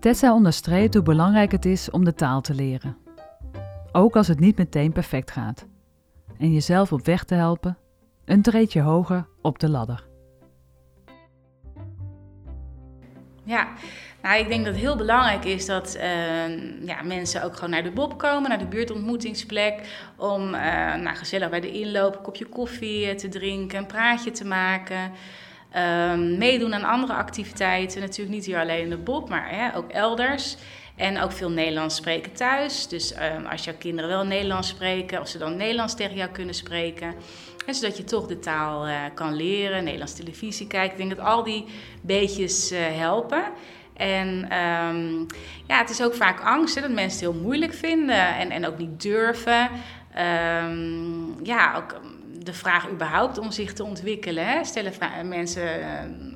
Tessa 0.00 0.34
onderstreept 0.34 0.94
hoe 0.94 1.02
belangrijk 1.02 1.52
het 1.52 1.64
is 1.64 1.90
om 1.90 2.04
de 2.04 2.14
taal 2.14 2.40
te 2.40 2.54
leren. 2.54 2.96
Ook 3.92 4.16
als 4.16 4.28
het 4.28 4.40
niet 4.40 4.56
meteen 4.56 4.92
perfect 4.92 5.30
gaat. 5.30 5.66
En 6.38 6.52
jezelf 6.52 6.92
op 6.92 7.04
weg 7.04 7.24
te 7.24 7.34
helpen, 7.34 7.78
een 8.24 8.42
treedje 8.42 8.80
hoger 8.80 9.26
op 9.42 9.58
de 9.58 9.70
ladder. 9.70 10.10
Ja, 13.44 13.72
ik 14.22 14.48
denk 14.48 14.64
dat 14.64 14.74
het 14.74 14.82
heel 14.82 14.96
belangrijk 14.96 15.44
is 15.44 15.66
dat 15.66 15.96
uh, 15.96 16.84
ja, 16.86 17.02
mensen 17.02 17.42
ook 17.42 17.54
gewoon 17.54 17.70
naar 17.70 17.82
de 17.82 17.90
Bob 17.90 18.18
komen, 18.18 18.48
naar 18.48 18.58
de 18.58 18.66
buurtontmoetingsplek. 18.66 19.80
Om 20.16 20.54
uh, 20.54 20.94
nou, 20.94 21.16
gezellig 21.16 21.50
bij 21.50 21.60
de 21.60 21.72
inloop 21.72 22.16
een 22.16 22.22
kopje 22.22 22.44
koffie 22.46 23.14
te 23.14 23.28
drinken, 23.28 23.78
een 23.78 23.86
praatje 23.86 24.30
te 24.30 24.44
maken. 24.44 25.12
Um, 25.76 26.38
meedoen 26.38 26.74
aan 26.74 26.84
andere 26.84 27.12
activiteiten. 27.12 28.00
Natuurlijk 28.00 28.36
niet 28.36 28.46
hier 28.46 28.58
alleen 28.58 28.82
in 28.82 28.90
de 28.90 28.96
Bob, 28.96 29.28
maar 29.28 29.72
ook 29.76 29.90
elders. 29.90 30.56
En 30.96 31.20
ook 31.20 31.32
veel 31.32 31.50
Nederlands 31.50 31.96
spreken 31.96 32.32
thuis. 32.32 32.88
Dus 32.88 33.14
um, 33.36 33.46
als 33.46 33.64
jouw 33.64 33.74
kinderen 33.78 34.10
wel 34.10 34.24
Nederlands 34.24 34.68
spreken, 34.68 35.20
of 35.20 35.28
ze 35.28 35.38
dan 35.38 35.56
Nederlands 35.56 35.94
tegen 35.94 36.16
jou 36.16 36.30
kunnen 36.30 36.54
spreken. 36.54 37.14
En 37.66 37.74
zodat 37.74 37.96
je 37.96 38.04
toch 38.04 38.26
de 38.26 38.38
taal 38.38 38.88
uh, 38.88 38.94
kan 39.14 39.34
leren, 39.34 39.84
Nederlands 39.84 40.14
televisie 40.14 40.66
kijken. 40.66 40.90
Ik 40.90 40.96
denk 40.96 41.16
dat 41.16 41.26
al 41.26 41.42
die 41.42 41.64
beetjes 42.02 42.72
helpen. 42.74 43.44
En 43.96 44.28
um, 44.58 45.26
ja, 45.66 45.78
het 45.78 45.90
is 45.90 46.02
ook 46.02 46.14
vaak 46.14 46.40
angst 46.40 46.74
hè, 46.74 46.80
dat 46.80 46.90
mensen 46.90 47.26
het 47.26 47.34
heel 47.34 47.42
moeilijk 47.42 47.74
vinden 47.74 48.36
en, 48.36 48.50
en 48.50 48.66
ook 48.66 48.78
niet 48.78 49.02
durven. 49.02 49.70
Um, 50.18 51.44
ja, 51.44 51.74
ook 51.76 52.00
de 52.44 52.52
vraag 52.52 52.90
überhaupt 52.90 53.38
om 53.38 53.50
zich 53.50 53.72
te 53.72 53.84
ontwikkelen. 53.84 54.46
Hè? 54.46 54.64
Stellen 54.64 54.92
mensen 55.28 55.64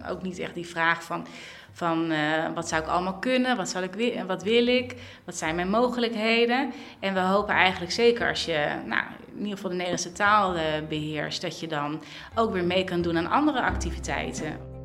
ook 0.08 0.22
niet 0.22 0.38
echt 0.38 0.54
die 0.54 0.66
vraag 0.66 1.02
van, 1.02 1.26
van 1.72 2.12
uh, 2.12 2.18
wat 2.54 2.68
zou 2.68 2.82
ik 2.82 2.88
allemaal 2.88 3.18
kunnen, 3.18 3.56
wat, 3.56 3.68
zal 3.68 3.82
ik, 3.82 4.22
wat 4.26 4.42
wil 4.42 4.66
ik, 4.66 4.94
wat 5.24 5.36
zijn 5.36 5.54
mijn 5.54 5.70
mogelijkheden. 5.70 6.72
En 7.00 7.14
we 7.14 7.20
hopen 7.20 7.54
eigenlijk 7.54 7.92
zeker 7.92 8.28
als 8.28 8.44
je 8.44 8.68
nou, 8.84 9.02
in 9.26 9.38
ieder 9.38 9.54
geval 9.54 9.70
de 9.70 9.76
Nederlandse 9.76 10.12
taal 10.12 10.56
uh, 10.56 10.62
beheerst, 10.88 11.42
dat 11.42 11.60
je 11.60 11.66
dan 11.66 12.02
ook 12.34 12.52
weer 12.52 12.64
mee 12.64 12.84
kan 12.84 13.02
doen 13.02 13.18
aan 13.18 13.30
andere 13.30 13.62
activiteiten. 13.62 14.75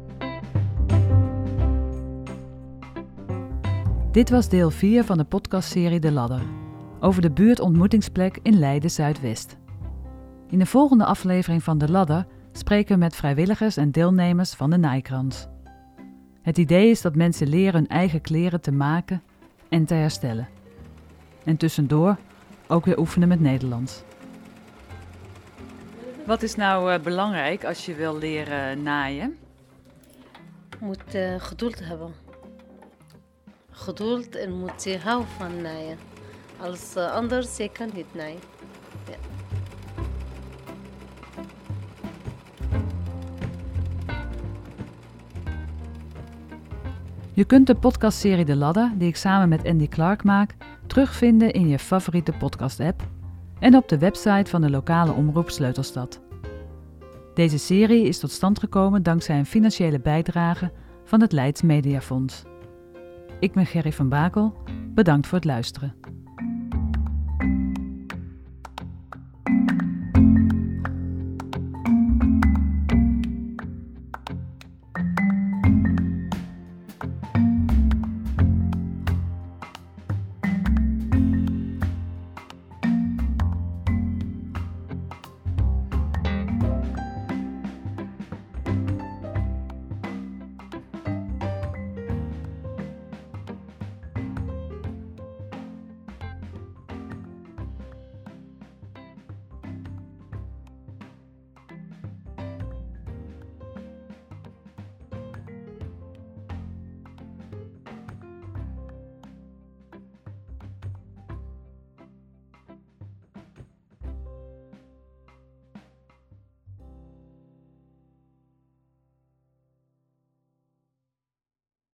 Dit 4.12 4.30
was 4.30 4.50
deel 4.50 4.72
4 4.72 5.03
van 5.03 5.18
de 5.18 5.24
podcastserie 5.24 6.00
De 6.00 6.12
Ladder 6.12 6.41
over 7.00 7.22
de 7.22 7.32
buurtontmoetingsplek 7.32 8.39
in 8.41 8.60
Leiden 8.60 8.91
Zuidwest. 8.91 9.58
In 10.48 10.60
de 10.60 10.65
volgende 10.65 11.06
aflevering 11.06 11.63
van 11.63 11.77
De 11.77 11.91
Ladder 11.91 12.25
spreken 12.51 12.94
we 12.94 13.00
met 13.00 13.15
vrijwilligers 13.15 13.77
en 13.77 13.91
deelnemers 13.91 14.53
van 14.53 14.70
de 14.70 14.77
Naaikrans. 14.77 15.48
Het 16.41 16.58
idee 16.58 16.89
is 16.89 17.01
dat 17.01 17.15
mensen 17.15 17.48
leren 17.48 17.74
hun 17.74 17.88
eigen 17.88 18.22
kleren 18.22 18.62
te 18.62 18.72
maken 18.72 19.24
en 19.70 19.86
te 19.86 19.94
herstellen. 19.94 20.48
En 21.44 21.58
tussendoor 21.58 22.18
ook 22.68 22.86
weer 22.86 23.00
oefenen 23.00 23.27
met 23.27 23.39
Nederlands. 23.39 24.03
Wat 26.25 26.41
is 26.41 26.56
nou 26.56 26.94
uh, 26.94 27.00
belangrijk 27.00 27.65
als 27.65 27.86
je 27.86 27.96
wil 27.96 28.18
leren 28.18 28.84
naaien? 28.84 29.38
Je 30.70 30.86
moet 30.86 31.15
uh, 31.15 31.36
geduld 31.38 31.86
hebben. 31.86 32.21
Geduld 33.82 34.36
en 34.36 34.60
moet 34.60 34.84
je 34.84 35.00
houden 35.00 35.30
van 35.38 35.62
naaien. 35.62 35.98
Als 36.60 36.94
uh, 36.98 37.12
anders, 37.12 37.58
je 37.58 37.70
kan 37.70 37.89
niet. 37.94 38.06
Je 47.34 47.46
kunt 47.46 47.67
de 47.67 47.76
podcastserie 47.76 48.46
De 48.46 48.56
Ladder, 48.56 48.91
die 48.96 49.08
ik 49.08 49.15
samen 49.15 49.50
met 49.50 49.65
Andy 49.65 49.88
Clark 49.88 50.24
maak, 50.24 50.56
terugvinden 50.88 51.52
in 51.54 51.67
je 51.67 51.80
favoriete 51.80 52.32
podcast-app 52.32 53.02
en 53.60 53.76
op 53.76 53.89
de 53.89 53.98
website 53.98 54.50
van 54.50 54.62
de 54.62 54.70
lokale 54.70 55.12
omroep 55.12 55.50
Sleutelstad. 55.50 56.22
Deze 57.34 57.58
serie 57.58 58.08
is 58.08 58.20
tot 58.20 58.32
stand 58.32 58.60
gekomen 58.60 59.04
dankzij 59.04 59.38
een 59.38 59.46
financiële 59.46 60.00
bijdrage 60.00 60.72
van 61.04 61.22
het 61.22 61.32
Leids 61.32 61.62
Mediafonds. 61.62 62.44
Ik 63.41 63.54
ben 63.54 63.65
Gerry 63.65 63.91
van 63.91 64.10
Bakel, 64.10 64.54
bedankt 64.93 65.27
voor 65.27 65.38
het 65.38 65.47
luisteren. 65.47 65.93